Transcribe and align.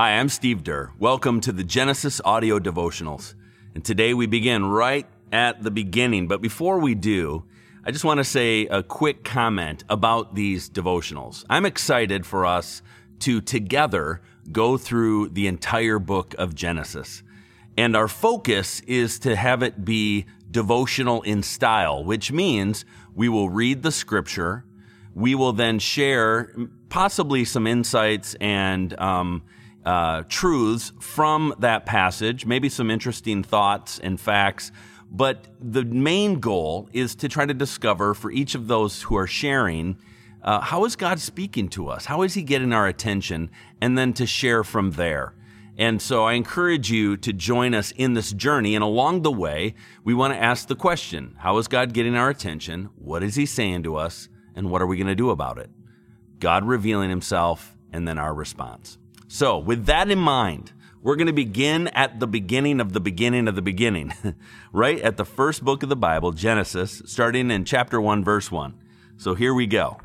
Hi, 0.00 0.12
I'm 0.12 0.30
Steve 0.30 0.64
Durr. 0.64 0.92
Welcome 0.98 1.42
to 1.42 1.52
the 1.52 1.62
Genesis 1.62 2.22
Audio 2.24 2.58
Devotionals. 2.58 3.34
And 3.74 3.84
today 3.84 4.14
we 4.14 4.24
begin 4.24 4.64
right 4.64 5.06
at 5.30 5.62
the 5.62 5.70
beginning. 5.70 6.26
But 6.26 6.40
before 6.40 6.78
we 6.78 6.94
do, 6.94 7.44
I 7.84 7.90
just 7.90 8.02
want 8.02 8.16
to 8.16 8.24
say 8.24 8.66
a 8.68 8.82
quick 8.82 9.24
comment 9.24 9.84
about 9.90 10.34
these 10.34 10.70
devotionals. 10.70 11.44
I'm 11.50 11.66
excited 11.66 12.24
for 12.24 12.46
us 12.46 12.80
to 13.18 13.42
together 13.42 14.22
go 14.50 14.78
through 14.78 15.28
the 15.28 15.46
entire 15.46 15.98
book 15.98 16.34
of 16.38 16.54
Genesis. 16.54 17.22
And 17.76 17.94
our 17.94 18.08
focus 18.08 18.80
is 18.86 19.18
to 19.18 19.36
have 19.36 19.62
it 19.62 19.84
be 19.84 20.24
devotional 20.50 21.20
in 21.24 21.42
style, 21.42 22.02
which 22.02 22.32
means 22.32 22.86
we 23.14 23.28
will 23.28 23.50
read 23.50 23.82
the 23.82 23.92
scripture. 23.92 24.64
We 25.14 25.34
will 25.34 25.52
then 25.52 25.78
share 25.78 26.54
possibly 26.88 27.44
some 27.44 27.66
insights 27.66 28.34
and 28.40 28.98
um, 28.98 29.42
uh, 29.84 30.22
truths 30.28 30.92
from 31.00 31.54
that 31.58 31.86
passage, 31.86 32.46
maybe 32.46 32.68
some 32.68 32.90
interesting 32.90 33.42
thoughts 33.42 33.98
and 33.98 34.20
facts. 34.20 34.72
But 35.10 35.46
the 35.60 35.84
main 35.84 36.38
goal 36.38 36.88
is 36.92 37.14
to 37.16 37.28
try 37.28 37.46
to 37.46 37.54
discover 37.54 38.14
for 38.14 38.30
each 38.30 38.54
of 38.54 38.68
those 38.68 39.02
who 39.02 39.16
are 39.16 39.26
sharing 39.26 39.98
uh, 40.42 40.60
how 40.60 40.84
is 40.84 40.96
God 40.96 41.20
speaking 41.20 41.68
to 41.70 41.88
us? 41.88 42.06
How 42.06 42.22
is 42.22 42.34
He 42.34 42.42
getting 42.42 42.72
our 42.72 42.86
attention? 42.86 43.50
And 43.80 43.98
then 43.98 44.12
to 44.14 44.26
share 44.26 44.64
from 44.64 44.92
there. 44.92 45.34
And 45.76 46.00
so 46.00 46.24
I 46.24 46.34
encourage 46.34 46.90
you 46.90 47.16
to 47.18 47.32
join 47.32 47.74
us 47.74 47.90
in 47.92 48.14
this 48.14 48.32
journey. 48.32 48.74
And 48.74 48.84
along 48.84 49.22
the 49.22 49.32
way, 49.32 49.74
we 50.04 50.14
want 50.14 50.34
to 50.34 50.42
ask 50.42 50.68
the 50.68 50.76
question 50.76 51.34
How 51.38 51.58
is 51.58 51.68
God 51.68 51.92
getting 51.92 52.16
our 52.16 52.30
attention? 52.30 52.90
What 52.96 53.22
is 53.22 53.34
He 53.34 53.46
saying 53.46 53.82
to 53.84 53.96
us? 53.96 54.28
And 54.54 54.70
what 54.70 54.82
are 54.82 54.86
we 54.86 54.96
going 54.96 55.06
to 55.06 55.14
do 55.14 55.30
about 55.30 55.58
it? 55.58 55.70
God 56.38 56.64
revealing 56.64 57.10
Himself, 57.10 57.76
and 57.92 58.06
then 58.06 58.18
our 58.18 58.34
response. 58.34 58.98
So, 59.32 59.58
with 59.58 59.86
that 59.86 60.10
in 60.10 60.18
mind, 60.18 60.72
we're 61.00 61.14
going 61.14 61.28
to 61.28 61.32
begin 61.32 61.86
at 61.86 62.18
the 62.18 62.26
beginning 62.26 62.80
of 62.80 62.92
the 62.92 63.00
beginning 63.00 63.46
of 63.46 63.54
the 63.54 63.62
beginning, 63.62 64.12
right 64.72 65.00
at 65.02 65.18
the 65.18 65.24
first 65.24 65.64
book 65.64 65.84
of 65.84 65.88
the 65.88 65.94
Bible, 65.94 66.32
Genesis, 66.32 67.00
starting 67.06 67.48
in 67.52 67.64
chapter 67.64 68.00
1, 68.00 68.24
verse 68.24 68.50
1. 68.50 68.74
So 69.18 69.36
here 69.36 69.54
we 69.54 69.68
go. 69.68 69.98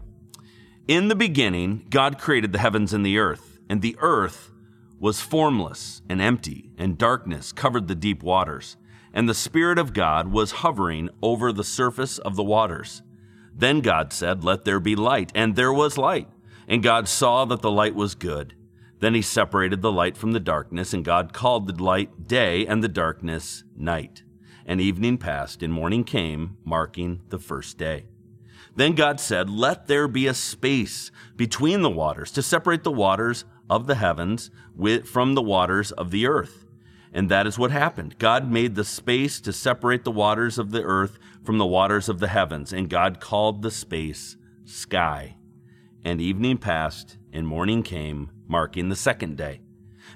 In 0.87 1.07
the 1.07 1.15
beginning, 1.15 1.87
God 1.89 2.19
created 2.19 2.53
the 2.53 2.59
heavens 2.59 2.93
and 2.93 3.03
the 3.03 3.17
earth, 3.17 3.57
and 3.67 3.81
the 3.81 3.97
earth 3.99 4.51
was 4.99 5.21
formless 5.21 6.03
and 6.07 6.21
empty, 6.21 6.69
and 6.77 6.95
darkness 6.95 7.51
covered 7.51 7.87
the 7.87 7.95
deep 7.95 8.21
waters, 8.21 8.77
and 9.11 9.27
the 9.27 9.33
Spirit 9.33 9.79
of 9.79 9.93
God 9.93 10.27
was 10.27 10.51
hovering 10.61 11.09
over 11.23 11.51
the 11.51 11.63
surface 11.63 12.19
of 12.19 12.35
the 12.35 12.43
waters. 12.43 13.01
Then 13.55 13.81
God 13.81 14.13
said, 14.13 14.43
Let 14.43 14.65
there 14.65 14.79
be 14.79 14.95
light, 14.95 15.31
and 15.33 15.55
there 15.55 15.73
was 15.73 15.97
light. 15.97 16.29
And 16.67 16.83
God 16.83 17.07
saw 17.07 17.45
that 17.45 17.63
the 17.63 17.71
light 17.71 17.95
was 17.95 18.13
good. 18.13 18.53
Then 18.99 19.13
he 19.13 19.21
separated 19.21 19.81
the 19.81 19.91
light 19.91 20.17
from 20.17 20.31
the 20.31 20.39
darkness, 20.39 20.93
and 20.93 21.03
God 21.03 21.33
called 21.33 21.67
the 21.67 21.83
light 21.83 22.27
day 22.27 22.65
and 22.65 22.83
the 22.83 22.87
darkness 22.87 23.63
night. 23.75 24.23
And 24.65 24.81
evening 24.81 25.17
passed, 25.17 25.61
and 25.61 25.71
morning 25.71 26.03
came, 26.03 26.57
marking 26.63 27.21
the 27.29 27.39
first 27.39 27.77
day. 27.77 28.05
Then 28.75 28.93
God 28.93 29.19
said, 29.19 29.49
Let 29.49 29.87
there 29.87 30.07
be 30.07 30.27
a 30.27 30.33
space 30.33 31.11
between 31.35 31.81
the 31.81 31.89
waters 31.89 32.31
to 32.31 32.41
separate 32.41 32.83
the 32.83 32.91
waters 32.91 33.45
of 33.69 33.87
the 33.87 33.95
heavens 33.95 34.51
from 35.05 35.33
the 35.33 35.41
waters 35.41 35.91
of 35.91 36.11
the 36.11 36.27
earth. 36.27 36.65
And 37.13 37.29
that 37.31 37.47
is 37.47 37.57
what 37.57 37.71
happened. 37.71 38.19
God 38.19 38.51
made 38.51 38.75
the 38.75 38.83
space 38.83 39.39
to 39.41 39.53
separate 39.53 40.03
the 40.03 40.11
waters 40.11 40.57
of 40.57 40.71
the 40.71 40.83
earth 40.83 41.17
from 41.43 41.57
the 41.57 41.65
waters 41.65 42.09
of 42.09 42.19
the 42.19 42.27
heavens, 42.27 42.73
and 42.73 42.89
God 42.89 43.21
called 43.21 43.61
the 43.61 43.71
space 43.71 44.35
sky. 44.65 45.37
And 46.05 46.21
evening 46.21 46.59
passed, 46.59 47.17
and 47.33 47.47
morning 47.47 47.81
came, 47.81 48.29
marking 48.47 48.89
the 48.89 48.95
second 48.95 49.37
day. 49.37 49.61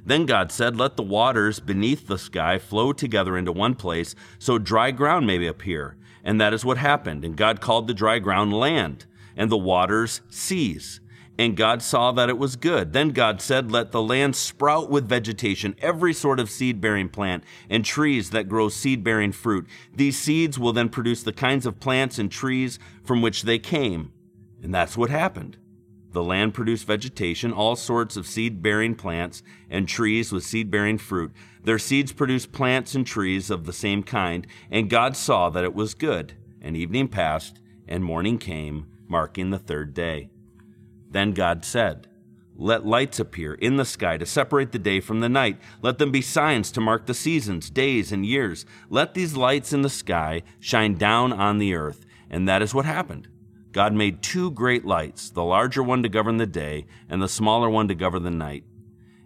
Then 0.05 0.27
God 0.27 0.51
said, 0.51 0.77
Let 0.77 0.97
the 0.97 1.03
waters 1.03 1.59
beneath 1.59 2.05
the 2.05 2.19
sky 2.19 2.59
flow 2.59 2.93
together 2.93 3.35
into 3.35 3.51
one 3.51 3.73
place, 3.73 4.13
so 4.37 4.59
dry 4.59 4.91
ground 4.91 5.25
may 5.25 5.43
appear. 5.47 5.97
And 6.23 6.39
that 6.39 6.53
is 6.53 6.63
what 6.63 6.77
happened. 6.77 7.25
And 7.25 7.35
God 7.35 7.59
called 7.59 7.87
the 7.87 7.95
dry 7.95 8.19
ground 8.19 8.53
land, 8.53 9.07
and 9.35 9.49
the 9.49 9.57
waters 9.57 10.21
seas. 10.29 11.01
And 11.39 11.57
God 11.57 11.81
saw 11.81 12.11
that 12.11 12.29
it 12.29 12.37
was 12.37 12.55
good. 12.55 12.93
Then 12.93 13.09
God 13.09 13.41
said, 13.41 13.71
Let 13.71 13.91
the 13.91 14.01
land 14.03 14.35
sprout 14.35 14.91
with 14.91 15.09
vegetation, 15.09 15.73
every 15.79 16.13
sort 16.13 16.39
of 16.39 16.51
seed 16.51 16.79
bearing 16.79 17.09
plant, 17.09 17.43
and 17.67 17.83
trees 17.83 18.29
that 18.29 18.47
grow 18.47 18.69
seed 18.69 19.03
bearing 19.03 19.31
fruit. 19.31 19.65
These 19.95 20.19
seeds 20.19 20.59
will 20.59 20.73
then 20.73 20.89
produce 20.89 21.23
the 21.23 21.33
kinds 21.33 21.65
of 21.65 21.79
plants 21.79 22.19
and 22.19 22.31
trees 22.31 22.77
from 23.03 23.23
which 23.23 23.41
they 23.41 23.57
came. 23.57 24.11
And 24.61 24.71
that's 24.71 24.95
what 24.95 25.09
happened. 25.09 25.57
The 26.11 26.23
land 26.23 26.55
produced 26.55 26.87
vegetation, 26.87 27.53
all 27.53 27.75
sorts 27.75 28.17
of 28.17 28.25
seed 28.25 28.63
bearing 28.63 28.95
plants, 28.95 29.43
and 29.69 29.87
trees 29.87 30.31
with 30.31 30.43
seed 30.43 30.71
bearing 30.71 30.97
fruit. 30.97 31.31
Their 31.63 31.77
seeds 31.77 32.11
produced 32.11 32.51
plants 32.51 32.95
and 32.95 33.05
trees 33.05 33.51
of 33.51 33.65
the 33.65 33.73
same 33.73 34.01
kind, 34.01 34.47
and 34.71 34.89
God 34.89 35.15
saw 35.15 35.49
that 35.49 35.63
it 35.63 35.75
was 35.75 35.93
good. 35.93 36.33
And 36.61 36.75
evening 36.75 37.09
passed, 37.09 37.59
and 37.87 38.03
morning 38.03 38.37
came, 38.37 38.87
marking 39.07 39.49
the 39.51 39.59
third 39.59 39.93
day. 39.93 40.29
Then 41.11 41.33
God 41.33 41.63
said, 41.63 42.07
Let 42.55 42.85
lights 42.85 43.19
appear 43.19 43.53
in 43.53 43.77
the 43.77 43.85
sky 43.85 44.17
to 44.17 44.25
separate 44.25 44.71
the 44.71 44.79
day 44.79 44.99
from 44.99 45.19
the 45.19 45.29
night. 45.29 45.59
Let 45.81 45.99
them 45.99 46.11
be 46.11 46.21
signs 46.21 46.71
to 46.71 46.81
mark 46.81 47.05
the 47.05 47.13
seasons, 47.13 47.69
days, 47.69 48.11
and 48.11 48.25
years. 48.25 48.65
Let 48.89 49.13
these 49.13 49.35
lights 49.35 49.73
in 49.73 49.83
the 49.83 49.89
sky 49.89 50.41
shine 50.59 50.95
down 50.95 51.33
on 51.33 51.59
the 51.59 51.75
earth. 51.75 52.05
And 52.29 52.47
that 52.47 52.61
is 52.61 52.73
what 52.73 52.85
happened. 52.85 53.27
God 53.71 53.93
made 53.93 54.23
two 54.23 54.51
great 54.51 54.83
lights, 54.85 55.29
the 55.29 55.43
larger 55.43 55.83
one 55.83 56.01
to 56.03 56.09
govern 56.09 56.37
the 56.37 56.47
day, 56.47 56.87
and 57.07 57.21
the 57.21 57.27
smaller 57.27 57.69
one 57.69 57.87
to 57.87 57.95
govern 57.95 58.23
the 58.23 58.31
night. 58.31 58.63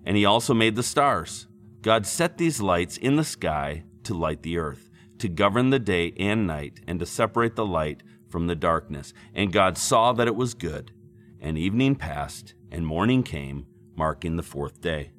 And 0.05 0.17
he 0.17 0.25
also 0.25 0.53
made 0.53 0.75
the 0.75 0.83
stars. 0.83 1.47
God 1.81 2.05
set 2.05 2.37
these 2.37 2.61
lights 2.61 2.97
in 2.97 3.15
the 3.15 3.23
sky 3.23 3.83
to 4.03 4.13
light 4.13 4.41
the 4.41 4.57
earth, 4.57 4.89
to 5.19 5.29
govern 5.29 5.69
the 5.69 5.79
day 5.79 6.13
and 6.17 6.45
night, 6.45 6.81
and 6.87 6.99
to 6.99 7.05
separate 7.05 7.55
the 7.55 7.65
light 7.65 8.03
from 8.29 8.47
the 8.47 8.55
darkness. 8.55 9.13
And 9.33 9.53
God 9.53 9.77
saw 9.77 10.11
that 10.13 10.27
it 10.27 10.35
was 10.35 10.53
good. 10.53 10.91
And 11.39 11.57
evening 11.57 11.95
passed, 11.95 12.53
and 12.71 12.85
morning 12.85 13.23
came, 13.23 13.65
marking 13.95 14.35
the 14.35 14.43
fourth 14.43 14.81
day. 14.81 15.11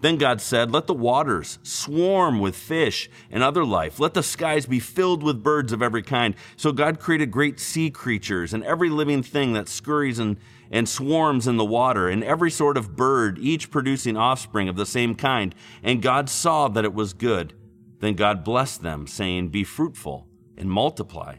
Then 0.00 0.16
God 0.16 0.40
said, 0.40 0.70
Let 0.70 0.86
the 0.86 0.94
waters 0.94 1.58
swarm 1.62 2.40
with 2.40 2.56
fish 2.56 3.08
and 3.30 3.42
other 3.42 3.64
life. 3.64 3.98
Let 3.98 4.14
the 4.14 4.22
skies 4.22 4.66
be 4.66 4.80
filled 4.80 5.22
with 5.22 5.42
birds 5.42 5.72
of 5.72 5.82
every 5.82 6.02
kind. 6.02 6.34
So 6.56 6.72
God 6.72 7.00
created 7.00 7.30
great 7.30 7.60
sea 7.60 7.90
creatures 7.90 8.52
and 8.52 8.64
every 8.64 8.90
living 8.90 9.22
thing 9.22 9.52
that 9.54 9.68
scurries 9.68 10.18
and, 10.18 10.36
and 10.70 10.88
swarms 10.88 11.46
in 11.46 11.56
the 11.56 11.64
water, 11.64 12.08
and 12.08 12.24
every 12.24 12.50
sort 12.50 12.76
of 12.76 12.96
bird, 12.96 13.38
each 13.38 13.70
producing 13.70 14.16
offspring 14.16 14.68
of 14.68 14.76
the 14.76 14.86
same 14.86 15.14
kind. 15.14 15.54
And 15.82 16.02
God 16.02 16.28
saw 16.28 16.68
that 16.68 16.84
it 16.84 16.94
was 16.94 17.12
good. 17.12 17.54
Then 18.00 18.14
God 18.14 18.44
blessed 18.44 18.82
them, 18.82 19.06
saying, 19.06 19.48
Be 19.48 19.64
fruitful 19.64 20.28
and 20.56 20.70
multiply. 20.70 21.36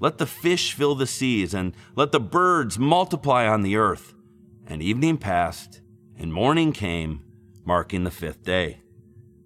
Let 0.00 0.18
the 0.18 0.26
fish 0.26 0.72
fill 0.72 0.94
the 0.94 1.06
seas, 1.06 1.54
and 1.54 1.74
let 1.96 2.12
the 2.12 2.20
birds 2.20 2.78
multiply 2.78 3.46
on 3.46 3.62
the 3.62 3.76
earth. 3.76 4.14
And 4.66 4.82
evening 4.82 5.18
passed, 5.18 5.80
and 6.16 6.32
morning 6.32 6.72
came 6.72 7.24
marking 7.68 8.02
the 8.02 8.10
fifth 8.10 8.42
day. 8.42 8.80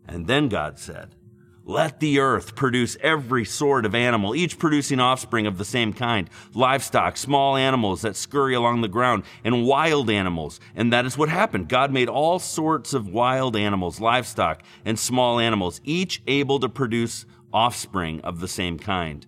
And 0.06 0.28
then 0.28 0.48
God 0.48 0.78
said, 0.78 1.16
Let 1.64 1.98
the 1.98 2.20
earth 2.20 2.54
produce 2.54 2.96
every 3.00 3.44
sort 3.44 3.84
of 3.84 3.96
animal, 3.96 4.32
each 4.32 4.60
producing 4.60 5.00
offspring 5.00 5.44
of 5.44 5.58
the 5.58 5.64
same 5.64 5.92
kind 5.92 6.30
livestock, 6.54 7.16
small 7.16 7.56
animals 7.56 8.02
that 8.02 8.14
scurry 8.14 8.54
along 8.54 8.80
the 8.80 8.88
ground, 8.88 9.24
and 9.42 9.66
wild 9.66 10.08
animals. 10.08 10.60
And 10.76 10.92
that 10.92 11.04
is 11.04 11.18
what 11.18 11.30
happened. 11.30 11.68
God 11.68 11.92
made 11.92 12.08
all 12.08 12.38
sorts 12.38 12.94
of 12.94 13.08
wild 13.08 13.56
animals, 13.56 14.00
livestock, 14.00 14.62
and 14.84 14.96
small 14.96 15.40
animals, 15.40 15.80
each 15.82 16.22
able 16.28 16.60
to 16.60 16.68
produce 16.68 17.26
offspring 17.52 18.20
of 18.20 18.38
the 18.38 18.48
same 18.48 18.78
kind. 18.78 19.26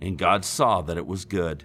And 0.00 0.18
God 0.18 0.44
saw 0.44 0.82
that 0.82 0.96
it 0.96 1.06
was 1.06 1.24
good. 1.24 1.64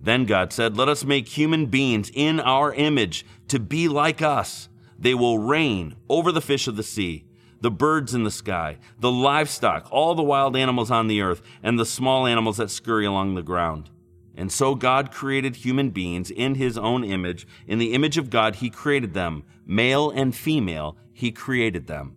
Then 0.00 0.24
God 0.24 0.52
said, 0.52 0.76
Let 0.76 0.88
us 0.88 1.04
make 1.04 1.28
human 1.28 1.66
beings 1.66 2.10
in 2.12 2.40
our 2.40 2.74
image 2.74 3.24
to 3.46 3.60
be 3.60 3.86
like 3.86 4.20
us 4.20 4.68
they 5.02 5.14
will 5.14 5.38
reign 5.38 5.96
over 6.08 6.30
the 6.30 6.40
fish 6.40 6.68
of 6.68 6.76
the 6.76 6.82
sea, 6.84 7.24
the 7.60 7.72
birds 7.72 8.14
in 8.14 8.22
the 8.22 8.30
sky, 8.30 8.78
the 9.00 9.10
livestock, 9.10 9.88
all 9.90 10.14
the 10.14 10.22
wild 10.22 10.56
animals 10.56 10.92
on 10.92 11.08
the 11.08 11.20
earth, 11.20 11.42
and 11.60 11.76
the 11.76 11.84
small 11.84 12.24
animals 12.24 12.58
that 12.58 12.70
scurry 12.70 13.04
along 13.04 13.34
the 13.34 13.42
ground. 13.42 13.90
And 14.36 14.50
so 14.52 14.76
God 14.76 15.10
created 15.10 15.56
human 15.56 15.90
beings 15.90 16.30
in 16.30 16.54
his 16.54 16.78
own 16.78 17.02
image. 17.02 17.48
In 17.66 17.80
the 17.80 17.94
image 17.94 18.16
of 18.16 18.30
God, 18.30 18.56
he 18.56 18.70
created 18.70 19.12
them. 19.12 19.42
Male 19.66 20.10
and 20.10 20.34
female, 20.34 20.96
he 21.12 21.32
created 21.32 21.88
them. 21.88 22.16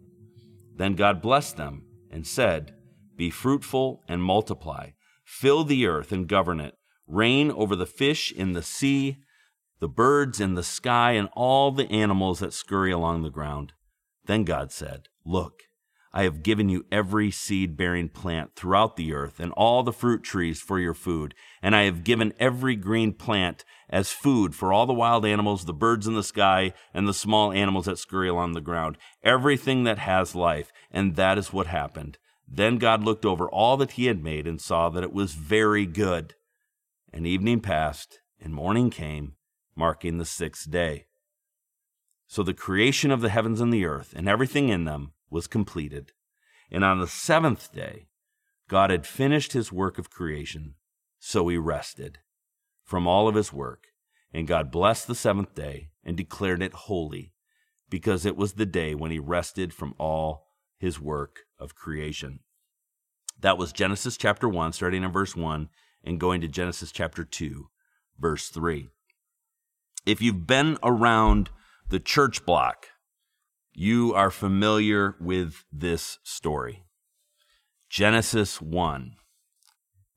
Then 0.75 0.93
God 0.93 1.23
blessed 1.23 1.57
them 1.57 1.85
and 2.11 2.25
said, 2.25 2.75
Be 3.15 3.31
fruitful 3.31 4.03
and 4.07 4.21
multiply. 4.21 4.91
Fill 5.23 5.63
the 5.63 5.88
earth 5.88 6.11
and 6.11 6.27
govern 6.27 6.59
it. 6.59 6.75
Reign 7.07 7.49
over 7.49 7.75
the 7.75 7.88
fish 7.88 8.31
in 8.31 8.53
the 8.53 8.63
sea 8.63 9.17
the 9.85 9.89
birds 9.89 10.39
in 10.39 10.55
the 10.55 10.63
sky, 10.63 11.11
and 11.11 11.29
all 11.33 11.71
the 11.71 11.87
animals 11.91 12.39
that 12.39 12.51
scurry 12.51 12.91
along 12.91 13.21
the 13.21 13.29
ground. 13.29 13.71
Then 14.25 14.43
God 14.43 14.71
said, 14.71 15.09
Look, 15.23 15.61
I 16.11 16.23
have 16.23 16.41
given 16.41 16.69
you 16.69 16.87
every 16.91 17.29
seed 17.29 17.77
bearing 17.77 18.09
plant 18.09 18.55
throughout 18.55 18.95
the 18.95 19.13
earth 19.13 19.39
and 19.39 19.51
all 19.51 19.83
the 19.83 19.93
fruit 19.93 20.23
trees 20.23 20.59
for 20.59 20.79
your 20.79 20.95
food. 20.95 21.35
And 21.61 21.75
I 21.75 21.83
have 21.83 22.03
given 22.03 22.33
every 22.39 22.75
green 22.75 23.13
plant 23.13 23.63
as 23.87 24.11
food 24.11 24.55
for 24.55 24.73
all 24.73 24.87
the 24.87 24.91
wild 24.91 25.23
animals, 25.23 25.65
the 25.65 25.71
birds 25.71 26.07
in 26.07 26.15
the 26.15 26.23
sky, 26.23 26.73
and 26.91 27.07
the 27.07 27.13
small 27.13 27.51
animals 27.51 27.85
that 27.85 27.99
scurry 27.99 28.27
along 28.27 28.53
the 28.53 28.61
ground, 28.61 28.97
everything 29.21 29.83
that 29.83 29.99
has 29.99 30.33
life. 30.33 30.71
And 30.89 31.15
that 31.15 31.38
is 31.38 31.53
what 31.53 31.67
happened. 31.67 32.17
Then 32.47 32.79
God 32.79 33.03
looked 33.03 33.23
over 33.23 33.47
all 33.47 33.77
that 33.77 33.91
he 33.91 34.07
had 34.07 34.23
made 34.23 34.47
and 34.47 34.59
saw 34.59 34.89
that 34.89 35.03
it 35.03 35.13
was 35.13 35.35
very 35.35 35.85
good. 35.85 36.33
And 37.13 37.27
evening 37.27 37.59
passed, 37.59 38.17
and 38.41 38.51
morning 38.51 38.89
came, 38.89 39.35
marking 39.75 40.18
the 40.18 40.25
sixth 40.25 40.69
day. 40.69 41.06
So 42.27 42.44
the 42.44 42.54
creation 42.54 43.12
of 43.12 43.22
the 43.22 43.30
heavens 43.30 43.62
and 43.62 43.72
the 43.72 43.86
earth 43.86 44.13
and 44.16 44.27
everything 44.27 44.69
in 44.69 44.86
them 44.86 45.13
was 45.30 45.48
completed. 45.48 46.12
And 46.72 46.83
on 46.83 47.00
the 47.00 47.07
seventh 47.07 47.72
day, 47.74 48.07
God 48.68 48.89
had 48.89 49.06
finished 49.06 49.54
his 49.54 49.72
work 49.72 50.00
of 50.00 50.10
creation, 50.10 50.75
so 51.19 51.48
he 51.48 51.57
rested 51.57 52.19
from 52.83 53.07
all 53.07 53.27
of 53.27 53.36
his 53.36 53.54
work. 53.54 53.86
And 54.33 54.48
God 54.48 54.72
blessed 54.72 55.07
the 55.07 55.16
seventh 55.16 55.54
day 55.54 55.89
and 56.04 56.18
declared 56.18 56.62
it 56.62 56.74
holy, 56.74 57.33
because 57.89 58.25
it 58.25 58.36
was 58.36 58.54
the 58.54 58.66
day 58.66 58.95
when 58.95 59.12
he 59.12 59.19
rested 59.19 59.74
from 59.74 59.94
all 59.98 60.48
his 60.77 61.00
work 61.00 61.42
of 61.60 61.75
creation. 61.75 62.39
That 63.39 63.57
was 63.57 63.72
Genesis 63.72 64.18
chapter 64.18 64.50
1, 64.50 64.74
starting 64.74 65.04
in 65.04 65.12
verse 65.12 65.36
1 65.36 65.69
and 66.04 66.19
going 66.19 66.42
to 66.42 66.48
Genesis 66.48 66.92
chapter 66.92 67.24
2, 67.24 67.69
verse 68.19 68.50
3. 68.50 68.89
If 70.05 70.21
you've 70.21 70.45
been 70.45 70.77
around 70.83 71.49
the 71.89 71.99
church 71.99 72.45
block, 72.45 72.87
you 73.73 74.13
are 74.13 74.29
familiar 74.29 75.15
with 75.19 75.65
this 75.71 76.19
story. 76.23 76.83
Genesis 77.89 78.61
1, 78.61 79.15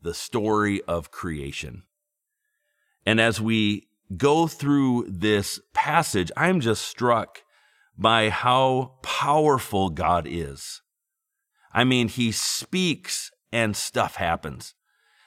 the 0.02 0.12
story 0.12 0.82
of 0.82 1.10
creation. 1.10 1.84
And 3.06 3.18
as 3.18 3.40
we 3.40 3.88
go 4.16 4.46
through 4.46 5.06
this 5.08 5.58
passage, 5.72 6.30
I'm 6.36 6.60
just 6.60 6.84
struck 6.84 7.42
by 7.96 8.28
how 8.28 8.98
powerful 9.02 9.88
God 9.88 10.26
is. 10.28 10.82
I 11.72 11.84
mean, 11.84 12.08
he 12.08 12.30
speaks 12.30 13.30
and 13.52 13.74
stuff 13.74 14.16
happens. 14.16 14.74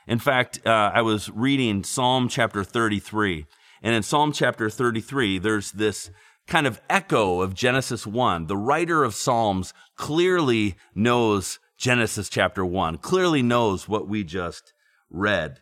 In 0.07 0.19
fact, 0.19 0.59
uh, 0.65 0.91
I 0.93 1.01
was 1.01 1.29
reading 1.29 1.83
Psalm 1.83 2.27
chapter 2.27 2.63
33, 2.63 3.45
and 3.81 3.95
in 3.95 4.04
Psalm 4.04 4.31
chapter 4.31 4.69
33, 4.69 5.39
there's 5.39 5.72
this 5.72 6.12
kind 6.48 6.68
of 6.68 6.81
echo 6.89 7.42
of 7.42 7.54
Genesis 7.54 8.06
1. 8.06 8.48
The 8.48 8.57
writer 8.57 9.04
of 9.04 9.16
Psalms 9.16 9.74
clearly 9.95 10.75
knows 10.94 11.60
Genesis 11.78 12.30
chapter 12.30 12.66
1, 12.66 12.98
clearly 12.98 13.42
knows 13.42 13.88
what 13.88 14.07
we 14.07 14.24
just 14.24 14.74
read. 15.10 15.60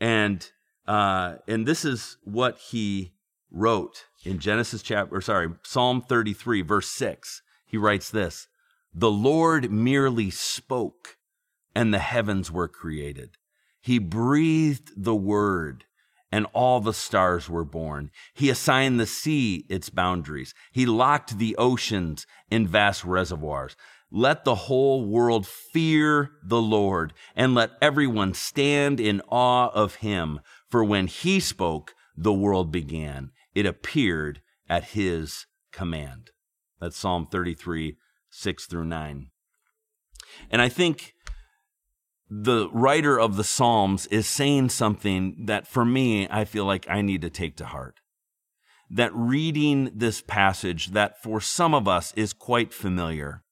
And, 0.00 0.50
uh, 0.86 1.36
and 1.46 1.66
this 1.66 1.84
is 1.84 2.16
what 2.24 2.58
he 2.58 3.12
wrote 3.50 4.06
in 4.24 4.38
Genesis 4.38 4.82
chapter, 4.82 5.20
sorry, 5.20 5.48
Psalm 5.62 6.00
33, 6.00 6.62
verse 6.62 6.88
6. 6.88 7.42
He 7.64 7.76
writes 7.76 8.10
this 8.10 8.48
The 8.92 9.10
Lord 9.10 9.70
merely 9.70 10.30
spoke, 10.30 11.16
and 11.74 11.94
the 11.94 11.98
heavens 12.00 12.50
were 12.50 12.68
created. 12.68 13.36
He 13.80 13.98
breathed 13.98 14.90
the 14.96 15.14
word, 15.14 15.84
and 16.36 16.46
all 16.52 16.80
the 16.80 16.92
stars 16.92 17.48
were 17.48 17.64
born. 17.64 18.10
He 18.34 18.50
assigned 18.50 19.00
the 19.00 19.06
sea 19.06 19.64
its 19.70 19.88
boundaries. 19.88 20.52
He 20.70 20.84
locked 20.84 21.38
the 21.38 21.56
oceans 21.56 22.26
in 22.50 22.68
vast 22.68 23.06
reservoirs. 23.06 23.74
Let 24.10 24.44
the 24.44 24.54
whole 24.54 25.06
world 25.06 25.46
fear 25.46 26.32
the 26.44 26.60
Lord 26.60 27.14
and 27.34 27.54
let 27.54 27.70
everyone 27.80 28.34
stand 28.34 29.00
in 29.00 29.22
awe 29.30 29.70
of 29.72 29.94
him. 29.96 30.40
For 30.68 30.84
when 30.84 31.06
he 31.06 31.40
spoke, 31.40 31.94
the 32.14 32.34
world 32.34 32.70
began. 32.70 33.30
It 33.54 33.64
appeared 33.64 34.42
at 34.68 34.90
his 34.90 35.46
command. 35.72 36.32
That's 36.82 36.98
Psalm 36.98 37.24
33, 37.24 37.96
6 38.28 38.66
through 38.66 38.84
9. 38.84 39.30
And 40.50 40.60
I 40.60 40.68
think 40.68 41.14
the 42.28 42.68
writer 42.70 43.18
of 43.18 43.36
the 43.36 43.44
Psalms 43.44 44.06
is 44.06 44.26
saying 44.26 44.70
something 44.70 45.46
that 45.46 45.66
for 45.66 45.84
me, 45.84 46.28
I 46.28 46.44
feel 46.44 46.64
like 46.64 46.86
I 46.88 47.00
need 47.00 47.22
to 47.22 47.30
take 47.30 47.56
to 47.56 47.66
heart. 47.66 48.00
That 48.90 49.14
reading 49.14 49.90
this 49.94 50.22
passage 50.22 50.88
that 50.88 51.22
for 51.22 51.40
some 51.40 51.74
of 51.74 51.88
us 51.88 52.12
is 52.14 52.32
quite 52.32 52.72
familiar. 52.72 53.42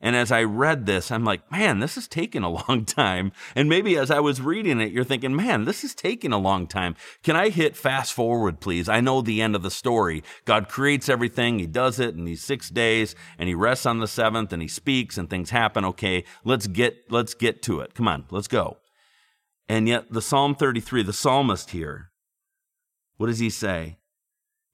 And 0.00 0.14
as 0.14 0.30
I 0.30 0.44
read 0.44 0.86
this, 0.86 1.10
I'm 1.10 1.24
like, 1.24 1.50
man, 1.50 1.80
this 1.80 1.96
is 1.96 2.06
taking 2.06 2.42
a 2.42 2.50
long 2.68 2.84
time. 2.84 3.32
And 3.54 3.68
maybe 3.68 3.96
as 3.96 4.10
I 4.10 4.20
was 4.20 4.40
reading 4.40 4.80
it, 4.80 4.92
you're 4.92 5.04
thinking, 5.04 5.34
man, 5.34 5.64
this 5.64 5.82
is 5.82 5.94
taking 5.94 6.32
a 6.32 6.38
long 6.38 6.66
time. 6.66 6.94
Can 7.22 7.34
I 7.34 7.48
hit 7.48 7.76
fast 7.76 8.12
forward, 8.12 8.60
please? 8.60 8.88
I 8.88 9.00
know 9.00 9.20
the 9.20 9.42
end 9.42 9.56
of 9.56 9.62
the 9.62 9.70
story. 9.70 10.22
God 10.44 10.68
creates 10.68 11.08
everything. 11.08 11.58
He 11.58 11.66
does 11.66 11.98
it 11.98 12.14
in 12.14 12.24
these 12.24 12.42
six 12.42 12.70
days 12.70 13.14
and 13.38 13.48
he 13.48 13.54
rests 13.54 13.86
on 13.86 13.98
the 13.98 14.06
seventh 14.06 14.52
and 14.52 14.62
he 14.62 14.68
speaks 14.68 15.18
and 15.18 15.28
things 15.28 15.50
happen. 15.50 15.84
Okay. 15.84 16.24
Let's 16.44 16.66
get, 16.66 17.10
let's 17.10 17.34
get 17.34 17.62
to 17.62 17.80
it. 17.80 17.94
Come 17.94 18.08
on. 18.08 18.26
Let's 18.30 18.48
go. 18.48 18.78
And 19.68 19.88
yet 19.88 20.10
the 20.10 20.22
Psalm 20.22 20.54
33, 20.54 21.02
the 21.02 21.12
psalmist 21.12 21.70
here, 21.70 22.10
what 23.16 23.26
does 23.26 23.40
he 23.40 23.50
say? 23.50 23.98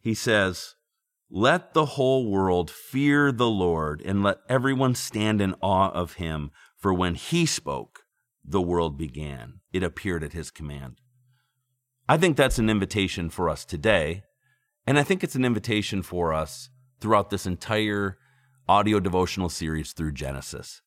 He 0.00 0.15
says, 0.15 0.75
let 1.37 1.75
the 1.75 1.85
whole 1.85 2.31
world 2.31 2.71
fear 2.71 3.33
the 3.33 3.51
Lord, 3.51 4.01
and 4.03 4.23
let 4.23 4.39
everyone 4.49 4.95
stand 4.95 5.41
in 5.41 5.57
awe 5.61 5.91
of 5.91 6.15
him. 6.15 6.53
For 6.77 6.95
when 6.95 7.17
he 7.17 7.45
spoke, 7.45 8.05
the 8.45 8.63
world 8.63 8.97
began. 8.97 9.55
It 9.73 9.83
appeared 9.83 10.23
at 10.23 10.33
his 10.33 10.53
command. 10.53 11.01
I 12.09 12.19
think 12.19 12.37
that's 12.37 12.61
an 12.61 12.71
invitation 12.71 13.31
for 13.31 13.51
us 13.51 13.65
today. 13.65 14.23
And 14.87 14.97
I 14.97 15.03
think 15.03 15.25
it's 15.25 15.35
an 15.35 15.45
invitation 15.45 16.03
for 16.03 16.33
us 16.33 16.71
throughout 17.01 17.31
this 17.31 17.47
entire 17.47 18.17
audio 18.69 19.01
devotional 19.01 19.49
series 19.49 19.93
through 19.93 20.13
Genesis. 20.13 20.83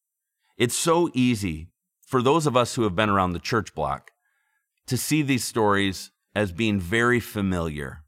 It's 0.58 0.78
so 0.78 1.10
easy 1.14 1.72
for 2.06 2.22
those 2.22 2.48
of 2.48 2.56
us 2.56 2.76
who 2.76 2.84
have 2.84 2.96
been 2.96 3.10
around 3.10 3.34
the 3.34 3.40
church 3.40 3.76
block 3.76 4.12
to 4.86 4.96
see 4.96 5.22
these 5.22 5.44
stories 5.44 6.12
as 6.34 6.54
being 6.54 6.80
very 6.80 7.20
familiar 7.20 8.06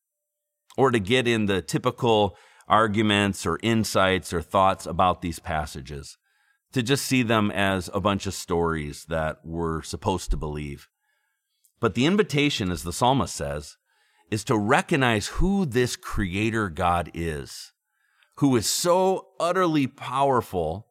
or 0.77 0.91
to 0.91 0.99
get 0.99 1.27
in 1.27 1.45
the 1.45 1.61
typical 1.61 2.37
arguments 2.67 3.45
or 3.45 3.59
insights 3.63 4.31
or 4.31 4.41
thoughts 4.41 4.85
about 4.85 5.21
these 5.21 5.39
passages, 5.39 6.17
to 6.71 6.83
just 6.83 7.05
see 7.05 7.23
them 7.23 7.49
as 7.51 7.89
a 7.93 7.99
bunch 7.99 8.27
of 8.27 8.33
stories 8.33 9.05
that 9.05 9.39
we're 9.43 9.81
supposed 9.81 10.29
to 10.31 10.37
believe. 10.37 10.87
But 11.79 11.95
the 11.95 12.05
invitation, 12.05 12.71
as 12.71 12.83
the 12.83 12.93
psalmist 12.93 13.35
says, 13.35 13.77
is 14.29 14.43
to 14.43 14.57
recognize 14.57 15.27
who 15.27 15.65
this 15.65 15.95
creator 15.95 16.69
God 16.69 17.09
is, 17.13 17.73
who 18.35 18.55
is 18.55 18.67
so 18.67 19.29
utterly 19.39 19.87
powerful 19.87 20.87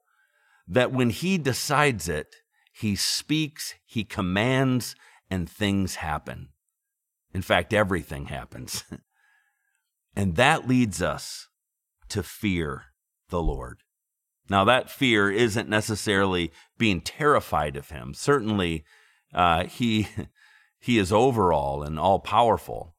that 0.67 0.93
when 0.93 1.11
he 1.11 1.39
decides 1.39 2.09
it, 2.09 2.35
he 2.73 2.97
speaks, 2.97 3.75
he 3.87 4.05
commands, 4.05 4.95
and 5.31 5.49
things 5.49 5.97
happen. 5.97 6.49
In 7.33 7.43
fact, 7.43 7.73
everything 7.73 8.27
happens. 8.27 8.85
And 10.19 10.35
that 10.35 10.67
leads 10.67 11.01
us 11.01 11.47
to 12.09 12.25
fear 12.25 12.87
the 13.29 13.41
Lord. 13.41 13.85
Now, 14.51 14.65
that 14.65 14.91
fear 14.91 15.31
isn't 15.31 15.69
necessarily 15.69 16.51
being 16.77 17.01
terrified 17.01 17.77
of 17.77 17.91
him. 17.91 18.15
Certainly, 18.15 18.85
uh, 19.33 19.67
he, 19.67 20.09
he 20.81 20.99
is 20.99 21.13
overall 21.13 21.85
and 21.85 22.01
all 22.01 22.19
powerful. 22.19 22.97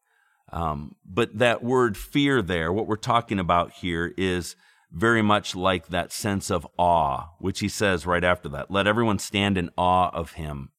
Um, 0.54 0.96
but 1.06 1.38
that 1.38 1.62
word 1.62 1.98
fear 1.98 2.42
there, 2.42 2.72
what 2.72 2.88
we're 2.88 2.96
talking 2.96 3.38
about 3.38 3.74
here 3.74 4.14
is 4.18 4.56
very 4.90 5.22
much 5.22 5.58
like 5.58 5.88
that 5.88 6.14
sense 6.14 6.50
of 6.50 6.66
awe, 6.78 7.32
which 7.40 7.60
he 7.60 7.68
says 7.68 8.06
right 8.06 8.24
after 8.24 8.48
that. 8.48 8.72
Let 8.72 8.88
everyone 8.88 9.20
stand 9.20 9.58
in 9.58 9.72
awe 9.78 10.10
of 10.14 10.34
him. 10.34 10.70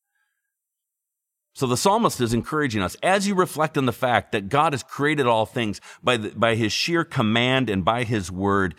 So 1.53 1.67
the 1.67 1.77
psalmist 1.77 2.21
is 2.21 2.33
encouraging 2.33 2.83
us 2.83 2.97
as 3.03 3.27
you 3.27 3.35
reflect 3.35 3.77
on 3.77 3.87
the 3.87 3.93
fact 3.93 4.33
that 4.33 4.49
God 4.49 4.73
has 4.73 4.83
created 4.83 5.27
all 5.27 5.47
things 5.47 5.81
by, 6.03 6.17
the, 6.17 6.31
by 6.31 6.55
his 6.55 6.73
sheer 6.73 7.05
command 7.05 7.69
and 7.69 7.85
by 7.85 8.05
his 8.05 8.31
word. 8.31 8.75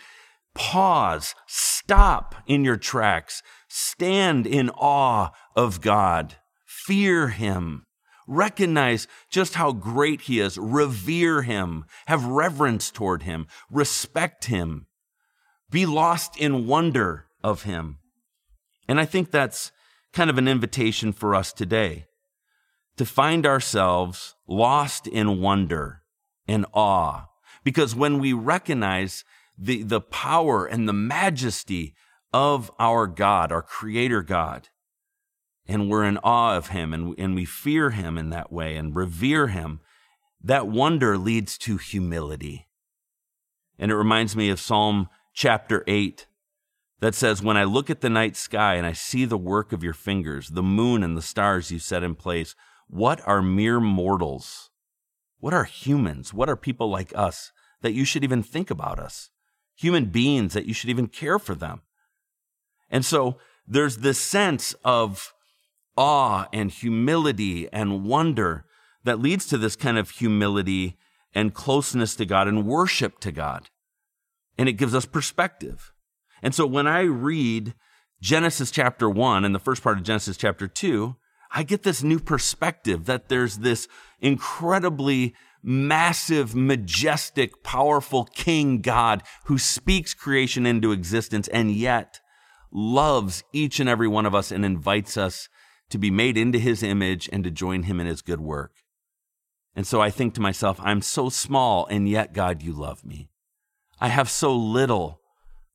Pause, 0.54 1.34
stop 1.46 2.34
in 2.46 2.64
your 2.64 2.76
tracks, 2.76 3.42
stand 3.68 4.46
in 4.46 4.70
awe 4.70 5.30
of 5.56 5.80
God, 5.80 6.36
fear 6.66 7.28
him, 7.28 7.86
recognize 8.26 9.06
just 9.30 9.54
how 9.54 9.72
great 9.72 10.22
he 10.22 10.40
is, 10.40 10.58
revere 10.58 11.42
him, 11.42 11.84
have 12.06 12.24
reverence 12.24 12.90
toward 12.90 13.22
him, 13.22 13.46
respect 13.70 14.46
him, 14.46 14.86
be 15.70 15.86
lost 15.86 16.36
in 16.36 16.66
wonder 16.66 17.26
of 17.42 17.62
him. 17.62 17.98
And 18.88 19.00
I 19.00 19.04
think 19.04 19.30
that's 19.30 19.72
kind 20.12 20.28
of 20.28 20.36
an 20.36 20.48
invitation 20.48 21.12
for 21.12 21.34
us 21.34 21.52
today 21.52 22.06
to 22.96 23.04
find 23.04 23.46
ourselves 23.46 24.34
lost 24.46 25.06
in 25.06 25.40
wonder 25.40 26.02
and 26.46 26.66
awe. 26.74 27.28
Because 27.64 27.94
when 27.94 28.18
we 28.18 28.32
recognize 28.32 29.24
the, 29.56 29.82
the 29.82 30.00
power 30.00 30.66
and 30.66 30.88
the 30.88 30.92
majesty 30.92 31.94
of 32.32 32.70
our 32.78 33.06
God, 33.06 33.52
our 33.52 33.62
Creator 33.62 34.22
God, 34.22 34.68
and 35.66 35.88
we're 35.88 36.04
in 36.04 36.18
awe 36.18 36.56
of 36.56 36.68
Him 36.68 36.92
and, 36.92 37.14
and 37.18 37.34
we 37.34 37.44
fear 37.44 37.90
Him 37.90 38.18
in 38.18 38.30
that 38.30 38.52
way 38.52 38.76
and 38.76 38.96
revere 38.96 39.48
Him, 39.48 39.80
that 40.42 40.66
wonder 40.66 41.16
leads 41.16 41.56
to 41.58 41.76
humility. 41.76 42.68
And 43.78 43.90
it 43.90 43.96
reminds 43.96 44.34
me 44.34 44.50
of 44.50 44.60
Psalm 44.60 45.08
chapter 45.32 45.84
8 45.86 46.26
that 47.00 47.14
says, 47.14 47.42
When 47.42 47.56
I 47.56 47.64
look 47.64 47.90
at 47.90 48.00
the 48.00 48.10
night 48.10 48.36
sky 48.36 48.74
and 48.74 48.86
I 48.86 48.92
see 48.92 49.24
the 49.24 49.38
work 49.38 49.72
of 49.72 49.84
your 49.84 49.94
fingers, 49.94 50.50
the 50.50 50.62
moon 50.62 51.02
and 51.02 51.16
the 51.16 51.22
stars 51.22 51.70
you 51.70 51.78
set 51.78 52.02
in 52.02 52.14
place, 52.14 52.54
what 52.92 53.26
are 53.26 53.40
mere 53.40 53.80
mortals? 53.80 54.68
What 55.38 55.54
are 55.54 55.64
humans? 55.64 56.34
What 56.34 56.50
are 56.50 56.56
people 56.56 56.90
like 56.90 57.10
us 57.16 57.50
that 57.80 57.94
you 57.94 58.04
should 58.04 58.22
even 58.22 58.42
think 58.42 58.70
about 58.70 58.98
us? 58.98 59.30
Human 59.76 60.04
beings 60.04 60.52
that 60.52 60.66
you 60.66 60.74
should 60.74 60.90
even 60.90 61.06
care 61.06 61.38
for 61.38 61.54
them. 61.54 61.80
And 62.90 63.02
so 63.02 63.38
there's 63.66 63.98
this 63.98 64.18
sense 64.18 64.74
of 64.84 65.32
awe 65.96 66.48
and 66.52 66.70
humility 66.70 67.66
and 67.72 68.04
wonder 68.04 68.66
that 69.04 69.20
leads 69.20 69.46
to 69.46 69.56
this 69.56 69.74
kind 69.74 69.96
of 69.96 70.10
humility 70.10 70.98
and 71.34 71.54
closeness 71.54 72.14
to 72.16 72.26
God 72.26 72.46
and 72.46 72.66
worship 72.66 73.20
to 73.20 73.32
God. 73.32 73.70
And 74.58 74.68
it 74.68 74.74
gives 74.74 74.94
us 74.94 75.06
perspective. 75.06 75.94
And 76.42 76.54
so 76.54 76.66
when 76.66 76.86
I 76.86 77.04
read 77.04 77.72
Genesis 78.20 78.70
chapter 78.70 79.08
one 79.08 79.46
and 79.46 79.54
the 79.54 79.58
first 79.58 79.82
part 79.82 79.96
of 79.96 80.04
Genesis 80.04 80.36
chapter 80.36 80.68
two, 80.68 81.16
I 81.54 81.62
get 81.62 81.82
this 81.82 82.02
new 82.02 82.18
perspective 82.18 83.04
that 83.04 83.28
there's 83.28 83.58
this 83.58 83.86
incredibly 84.20 85.34
massive, 85.62 86.54
majestic, 86.54 87.62
powerful 87.62 88.24
King 88.24 88.80
God 88.80 89.22
who 89.44 89.58
speaks 89.58 90.14
creation 90.14 90.66
into 90.66 90.92
existence 90.92 91.48
and 91.48 91.70
yet 91.70 92.20
loves 92.72 93.44
each 93.52 93.78
and 93.80 93.88
every 93.88 94.08
one 94.08 94.26
of 94.26 94.34
us 94.34 94.50
and 94.50 94.64
invites 94.64 95.16
us 95.16 95.48
to 95.90 95.98
be 95.98 96.10
made 96.10 96.38
into 96.38 96.58
his 96.58 96.82
image 96.82 97.28
and 97.32 97.44
to 97.44 97.50
join 97.50 97.82
him 97.82 98.00
in 98.00 98.06
his 98.06 98.22
good 98.22 98.40
work. 98.40 98.72
And 99.76 99.86
so 99.86 100.00
I 100.00 100.10
think 100.10 100.34
to 100.34 100.40
myself, 100.40 100.78
I'm 100.82 101.02
so 101.02 101.28
small, 101.28 101.86
and 101.86 102.08
yet, 102.08 102.32
God, 102.32 102.62
you 102.62 102.72
love 102.72 103.04
me. 103.04 103.30
I 104.00 104.08
have 104.08 104.30
so 104.30 104.54
little, 104.54 105.20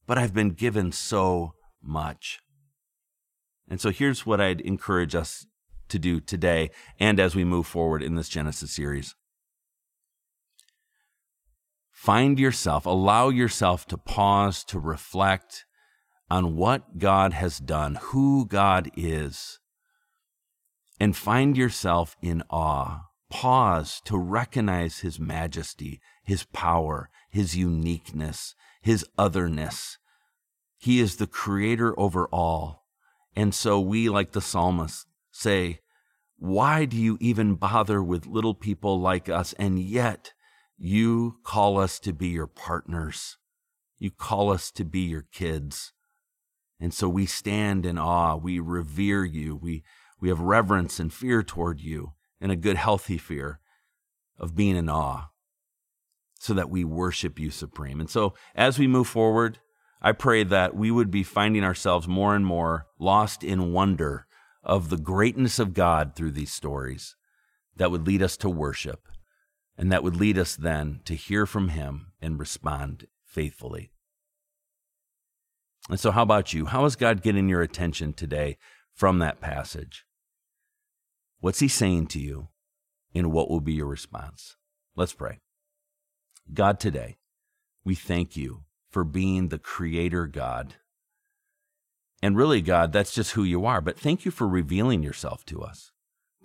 but 0.06 0.18
I've 0.18 0.34
been 0.34 0.52
given 0.52 0.92
so 0.92 1.54
much. 1.82 2.40
And 3.70 3.80
so 3.80 3.90
here's 3.90 4.26
what 4.26 4.42
I'd 4.42 4.62
encourage 4.62 5.16
us 5.16 5.46
to 5.90 6.00
do 6.00 6.20
today 6.20 6.72
and 7.00 7.20
as 7.20 7.36
we 7.36 7.44
move 7.44 7.68
forward 7.68 8.02
in 8.02 8.16
this 8.16 8.30
Genesis 8.30 8.72
series. 8.72 9.16
Find 11.92 12.40
yourself, 12.40 12.86
allow 12.86 13.30
yourself 13.30 13.88
to 13.88 13.98
pause, 13.98 14.64
to 14.66 14.80
reflect 14.80 15.66
on 16.30 16.56
what 16.56 17.00
God 17.00 17.34
has 17.34 17.58
done, 17.58 17.98
who 18.02 18.46
God 18.46 18.92
is, 18.96 19.60
and 21.00 21.16
find 21.16 21.58
yourself 21.58 22.16
in 22.22 22.44
awe. 22.50 23.02
Pause 23.30 24.02
to 24.06 24.18
recognize 24.18 25.00
His 25.00 25.20
majesty, 25.20 26.00
His 26.24 26.46
power, 26.46 27.10
His 27.30 27.58
uniqueness, 27.58 28.56
His 28.82 29.06
otherness. 29.18 29.98
He 30.78 31.00
is 31.00 31.18
the 31.18 31.28
creator 31.28 32.00
over 32.00 32.28
all. 32.28 32.86
And 33.36 33.54
so 33.54 33.80
we, 33.80 34.08
like 34.08 34.32
the 34.32 34.42
psalmist, 34.42 35.08
say, 35.38 35.80
Why 36.38 36.86
do 36.86 36.98
you 36.98 37.18
even 37.22 37.56
bother 37.56 38.04
with 38.04 38.26
little 38.26 38.56
people 38.56 39.00
like 39.00 39.30
us? 39.30 39.54
And 39.54 39.80
yet 39.80 40.34
you 40.78 41.38
call 41.44 41.80
us 41.80 42.00
to 42.00 42.14
be 42.14 42.28
your 42.28 42.48
partners. 42.48 43.38
You 43.98 44.12
call 44.12 44.52
us 44.52 44.72
to 44.72 44.86
be 44.86 45.02
your 45.02 45.26
kids. 45.32 45.94
And 46.80 46.94
so 46.94 47.10
we 47.10 47.26
stand 47.26 47.86
in 47.86 47.98
awe. 47.98 48.36
We 48.36 48.60
revere 48.60 49.26
you. 49.26 49.56
We, 49.56 49.84
we 50.20 50.30
have 50.30 50.40
reverence 50.40 51.00
and 51.00 51.12
fear 51.12 51.42
toward 51.42 51.82
you 51.82 52.14
and 52.40 52.52
a 52.52 52.56
good, 52.56 52.78
healthy 52.78 53.18
fear 53.18 53.60
of 54.38 54.56
being 54.56 54.76
in 54.76 54.90
awe 54.90 55.30
so 56.40 56.54
that 56.54 56.70
we 56.70 56.84
worship 56.84 57.40
you 57.40 57.50
supreme. 57.50 58.00
And 58.00 58.10
so 58.10 58.36
as 58.56 58.78
we 58.78 58.86
move 58.86 59.08
forward, 59.08 59.58
I 60.00 60.12
pray 60.12 60.44
that 60.44 60.76
we 60.76 60.92
would 60.92 61.10
be 61.10 61.24
finding 61.24 61.64
ourselves 61.64 62.08
more 62.08 62.36
and 62.36 62.46
more 62.46 62.86
lost 63.00 63.44
in 63.44 63.72
wonder 63.72 64.27
of 64.68 64.90
the 64.90 64.98
greatness 64.98 65.58
of 65.58 65.74
God 65.74 66.14
through 66.14 66.32
these 66.32 66.52
stories 66.52 67.16
that 67.78 67.90
would 67.90 68.06
lead 68.06 68.22
us 68.22 68.36
to 68.38 68.50
worship 68.50 69.08
and 69.78 69.92
that 69.92 70.04
would 70.04 70.18
lead 70.18 70.38
us 70.38 70.56
then 70.56 71.00
to 71.06 71.16
hear 71.16 71.46
from 71.46 71.70
Him 71.70 72.12
and 72.22 72.38
respond 72.38 73.08
faithfully. 73.24 73.92
And 75.90 76.00
so, 76.00 76.12
how 76.12 76.24
about 76.24 76.54
you? 76.54 76.66
How 76.66 76.84
is 76.84 76.98
God 76.98 77.22
getting 77.22 77.48
your 77.48 77.62
attention 77.62 78.12
today 78.12 78.58
from 78.94 79.20
that 79.20 79.40
passage? 79.40 80.06
What's 81.40 81.60
He 81.60 81.70
saying 81.70 82.08
to 82.08 82.20
you? 82.20 82.50
And 83.16 83.32
what 83.32 83.50
will 83.50 83.62
be 83.62 83.74
your 83.74 83.88
response? 83.88 84.58
Let's 84.96 85.14
pray. 85.14 85.40
God, 86.54 86.80
today, 86.80 87.18
we 87.86 87.96
thank 87.96 88.36
you 88.36 88.66
for 88.90 89.04
being 89.06 89.48
the 89.48 89.58
Creator 89.58 90.28
God. 90.28 90.76
And 92.22 92.36
really, 92.36 92.62
God, 92.62 92.92
that's 92.92 93.14
just 93.14 93.32
who 93.32 93.44
you 93.44 93.66
are. 93.66 93.82
But 93.82 94.00
thank 94.00 94.26
you 94.26 94.32
for 94.32 94.48
revealing 94.48 95.04
yourself 95.04 95.46
to 95.48 95.62
us. 95.62 95.92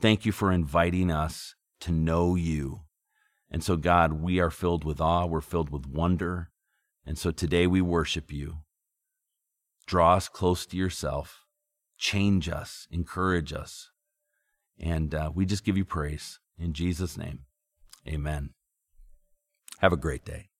Thank 0.00 0.26
you 0.26 0.32
for 0.32 0.52
inviting 0.52 1.10
us 1.10 1.54
to 1.80 1.92
know 1.92 2.34
you. 2.34 2.82
And 3.50 3.62
so, 3.62 3.76
God, 3.76 4.14
we 4.14 4.40
are 4.40 4.50
filled 4.50 4.84
with 4.84 5.00
awe. 5.00 5.26
We're 5.26 5.40
filled 5.40 5.70
with 5.70 5.86
wonder. 5.86 6.50
And 7.06 7.18
so 7.18 7.30
today 7.30 7.66
we 7.66 7.80
worship 7.80 8.32
you. 8.32 8.58
Draw 9.86 10.16
us 10.16 10.28
close 10.28 10.64
to 10.66 10.76
yourself, 10.76 11.44
change 11.98 12.48
us, 12.48 12.86
encourage 12.90 13.52
us. 13.52 13.90
And 14.78 15.14
uh, 15.14 15.30
we 15.34 15.44
just 15.44 15.64
give 15.64 15.76
you 15.76 15.84
praise. 15.84 16.38
In 16.58 16.72
Jesus' 16.72 17.18
name, 17.18 17.40
amen. 18.06 18.50
Have 19.80 19.92
a 19.92 19.96
great 19.96 20.24
day. 20.24 20.51